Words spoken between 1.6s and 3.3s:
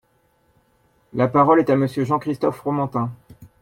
à Monsieur Jean-Christophe Fromantin.